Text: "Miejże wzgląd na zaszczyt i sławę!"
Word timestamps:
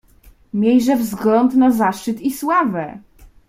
"Miejże 0.53 0.97
wzgląd 0.97 1.55
na 1.55 1.71
zaszczyt 1.71 2.21
i 2.21 2.31
sławę!" 2.31 2.99